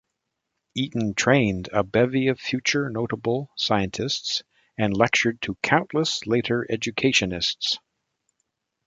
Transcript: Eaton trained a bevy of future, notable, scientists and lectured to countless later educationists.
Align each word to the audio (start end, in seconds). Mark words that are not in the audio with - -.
Eaton 0.73 1.13
trained 1.13 1.69
a 1.71 1.83
bevy 1.83 2.29
of 2.29 2.39
future, 2.39 2.89
notable, 2.89 3.51
scientists 3.55 4.41
and 4.75 4.97
lectured 4.97 5.39
to 5.43 5.53
countless 5.61 6.25
later 6.25 6.65
educationists. 6.71 7.77